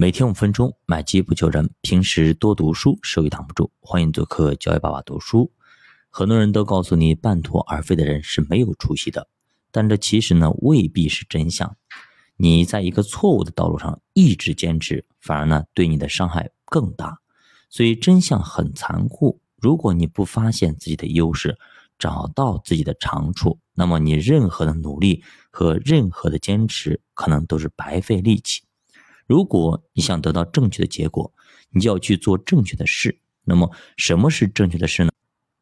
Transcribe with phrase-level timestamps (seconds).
[0.00, 1.68] 每天五分钟，买基不求人。
[1.82, 3.70] 平时多读书，收益挡不住。
[3.80, 5.52] 欢迎做客教育爸爸读书。
[6.08, 9.28] 很多人都告诉你，半途而废的人是没有出息的，
[9.70, 11.76] 但这其实呢未必是真相。
[12.38, 17.18] 你在一个错误的道路上一直坚持，反而呢对你的伤害更大。
[17.68, 19.42] 所以真相很残酷。
[19.58, 21.58] 如果你不发现自己的优势，
[21.98, 28.62] 找到自己的长处，那么你任何的努力和任何的坚持，可能都是白费力气。
[29.30, 31.32] 如果你想得到正确的结果，
[31.70, 33.20] 你就要去做正确的事。
[33.44, 35.12] 那么，什么是正确的事呢？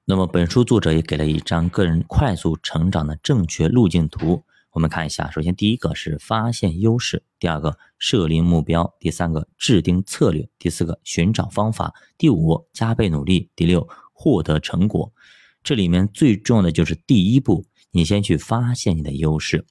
[0.07, 4.43] 那么，本书作者也给了一张个人快速成长的正确路径图。
[4.71, 15.13] 我们看一下，首先第一个是发现优势，第二个设立目标，第三个制定策略，第四个寻找方法，第五加倍努力，第六获得成果。
[15.63, 19.67] 这里面最重要的就是第一步，你先去发现你的优势。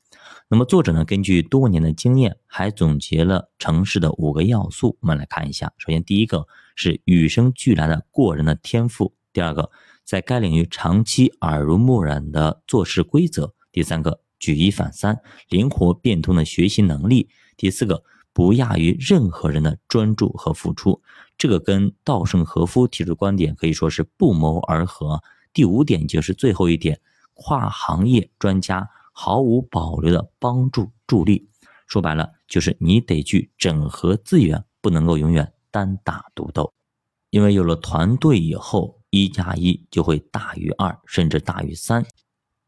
[0.49, 4.97] 那么作者呢，根据多年的经验，还总结了城市的五个要素。
[5.01, 5.73] 我们来看一下。
[5.77, 9.69] 首先，第一个是与生俱来的过人的天赋；第二个，
[10.05, 17.27] 在该领域长期耳濡目染的做事规则；第三个，举一反三、灵活变通的学习能力；
[17.57, 21.01] 第四个，不亚于任何人的专注和付出。
[21.37, 25.21] 这个跟稻盛和夫提出的观点可以说是不谋而合。
[25.51, 27.01] 第五点就是最后一点，
[27.33, 28.87] 跨行业专家。
[29.19, 31.49] 毫无保留的帮助助力，
[31.87, 36.71] 说白了就是你得去整合资源，不能够永远单打独斗。
[37.31, 42.05] 因为有了团队以后，一加一就会大于二，甚至大于三。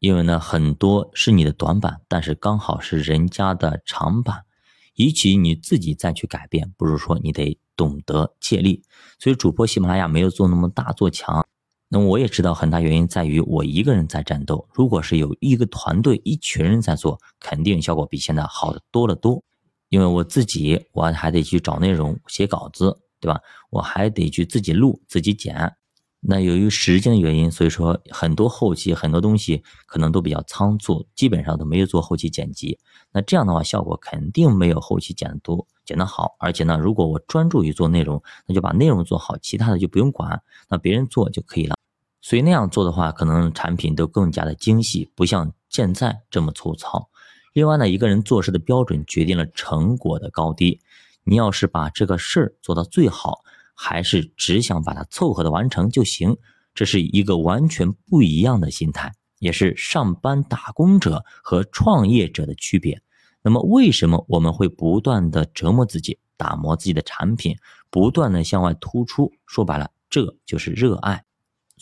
[0.00, 4.44] 因为呢，很多是你的短板，但是刚好是人家的长板，
[4.92, 8.82] 比起你自己再去改变，不如说你得懂得借力。
[9.20, 11.46] 所以，主播喜马拉雅没有做那么大做强。
[11.92, 19.42] 那我也知道很大原因在于我一个人在战斗，如果是有一个团队、一群人在做，肯定效果比现在好的多得多。
[19.88, 23.40] 因为我自己我还得去找内容、写稿子，对吧？
[23.70, 25.74] 我还得去自己录、自己剪。
[26.20, 32.78] 那由于时间的原因，所以说很多后期很多东西可能都比较仓促，基本上都没有做后期剪辑。
[33.10, 36.36] 那这样的话，效果肯定没有后期剪的多、剪得好。
[36.38, 41.74] 而且呢，如果我专注于做内容，那就把内容做好，其他的就不用管，那别人做就可以了。
[42.22, 47.08] 所以那样做的话，可能产品都更加的精细，不像现在这么粗糙。
[47.52, 50.80] 另外呢，一个人做事的标准决定了成果的高低。
[51.24, 53.40] 你要是把这个事儿做到最好，
[53.74, 56.36] 还是只想把它凑合的完成就行，
[56.74, 63.00] 这是一个完全不一样的心态，也是上班打工者和创业者的区别。
[63.42, 67.56] 那么，为什么我们会不断的折磨自己，打磨自己的产品，
[67.90, 69.32] 不断的向外突出？
[69.46, 71.24] 说白了，这就是热爱。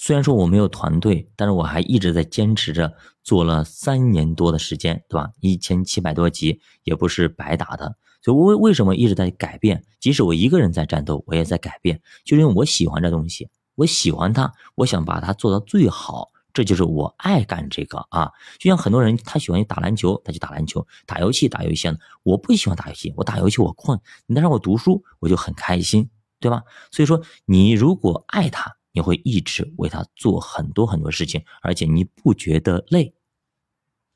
[0.01, 2.95] 虽然说我没有团队，但是我还一直在坚持着，
[3.25, 5.29] 做了三年多的时间，对吧？
[5.41, 7.97] 一千七百多集也不是白打的。
[8.23, 9.85] 所以为为什么一直在改变？
[9.99, 16.29] 即使我一个人在战斗，我也在改变，就是因为我喜欢这东西，我喜欢它，我想把它做到最好。
[16.55, 18.31] 这就是我爱干这个啊！
[18.59, 21.97] 就像很多人他喜欢打篮球，他就打篮球；打游戏打游戏呢。
[22.23, 24.01] 我不喜欢打游戏，我打游戏我困。
[24.27, 26.09] 你再让我读书，我就很开心，
[26.41, 26.63] 对吧？
[26.91, 28.78] 所以说，你如果爱它。
[28.93, 33.15] 你会一直为他做很多很多事情，而且你不觉得累。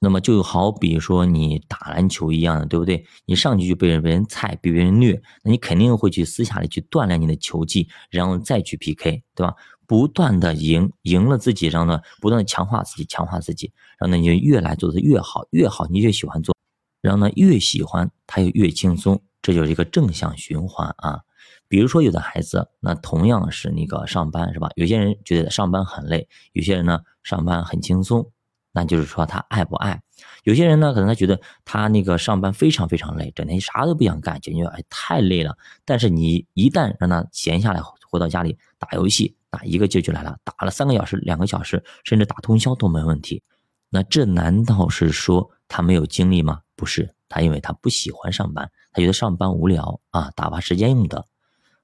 [0.05, 3.07] 那么就好比说你打篮球一样的，对不对？
[3.25, 9.55] 你上去就被人被人踩，被别人虐，那你肯定会去私下里去锻炼你的球技，然后再去 PK，对吧？
[9.87, 16.53] 不断的赢，赢了自己，然后呢，不断的强化自己，强化自己，然后呢，你就越来做的越好，越好，你越喜欢做，
[17.01, 21.21] 然后呢，越喜欢他就越轻松，这就是一个正向循环啊。
[21.69, 24.69] 比如说，有的孩子，那同样是那个上班，是吧？
[24.77, 28.31] 有些人觉得上班很累，有些人呢上班很轻松，
[28.73, 30.03] 那就是说他爱不爱？
[30.45, 35.57] 有些人呢，可能他觉得他那个上班非常非常累，整天啥都不想干，感觉哎太累了。
[35.85, 37.81] 但是你一旦让他闲下来，
[38.11, 43.43] 回到家里打游戏，打一个劲就来了，打了三个小时、两个小时，甚至打通宵都没问题。
[43.89, 46.61] 那这难道是说他没有精力吗？
[46.77, 51.25] 不是，他因为他不喜欢上班，他觉得上班无聊啊，打发时间用的。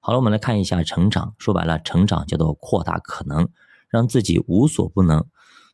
[0.08, 1.34] 好了，我们来看一下成长。
[1.36, 3.46] 说白了，成长叫做扩大可能，
[3.90, 5.22] 让自己无所不能。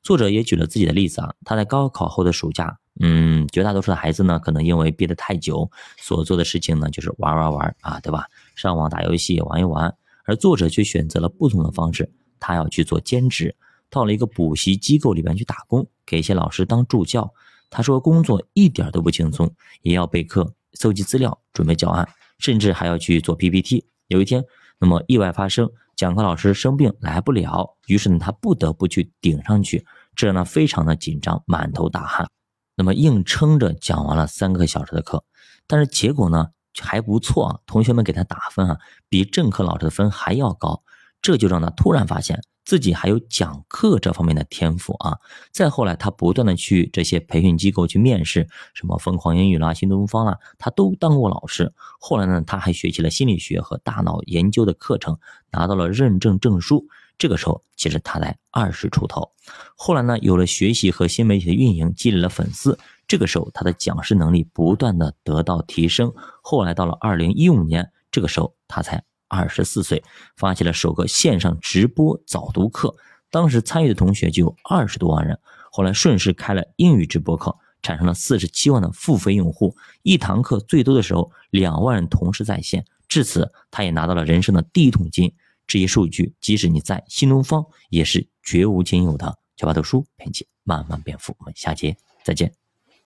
[0.02, 8.26] 作者也举了自己的例子啊，他在高考后的暑假，嗯，绝大多数的孩子呢，可能因为憋得太久，所做的事情呢就是玩玩玩啊，对吧？
[8.56, 9.94] 上网打游戏玩一玩。
[10.25, 13.54] 而作者却选择了不同的方式，他要去做兼职，
[13.88, 17.32] 到了一个补习机构里边去打工，给一些老师当助教。
[17.70, 22.08] 他说工作一点都不轻松，也要备课、搜集资料、准备教案，
[22.40, 23.84] 甚至还要去做 PPT。
[24.14, 24.44] 有一天，
[24.78, 29.84] 那么意外发生，讲课老师生病来不了，于是呢，他不得不去顶上去，
[30.14, 32.28] 这让呢非常的紧张，满头大汗，
[32.76, 35.25] 那么硬撑着讲完了三个小时的课，
[35.66, 36.46] 但是结果呢，
[36.81, 38.78] 还不错啊，同学们给他打分啊，
[39.08, 40.84] 比正课老师的分还要高，
[41.20, 42.40] 这就让他突然发现。
[42.64, 45.19] 自己还有讲课这方面的天赋啊！
[45.52, 51.72] 再后来，他不断的去这些培训机构去面试，什么疯狂英语啦、新东方啦，他都当过老师。
[52.00, 55.19] 后来呢，他还学习了心理学和大脑研究的课程，
[55.50, 56.87] 拿到了认证证书。
[57.16, 59.31] 这个时候，其实他才二十出头。
[59.76, 62.78] 后来呢，有了学习和新媒体的运营，积累了粉丝。
[63.06, 66.12] 这个时候，他的讲师能力不断的得到提升。
[66.43, 69.05] 后来到了二零一五年，这个时候他才。
[69.29, 70.03] 二十四岁，
[70.37, 72.94] 发起了首个线上直播早读课，
[73.31, 75.38] 当时参与的同学就有二十多万人。
[75.71, 82.85] 后来顺势开了英语直播课，产生了四十七万的付费用户，一堂课最多的时候两万人同时在线。
[83.09, 85.35] 至此，他也拿到了人生的第一桶金。
[85.67, 89.38] 这些数据，即使你在新东方，也是绝无仅有的。
[89.56, 90.32] 小巴读书陪你
[90.62, 92.63] 慢慢变富，我们下节再见。